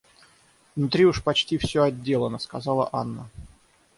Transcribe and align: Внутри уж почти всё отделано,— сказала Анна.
Внутри 0.75 1.05
уж 1.05 1.21
почти 1.23 1.59
всё 1.59 1.83
отделано,— 1.83 2.39
сказала 2.39 2.89
Анна. 2.91 3.29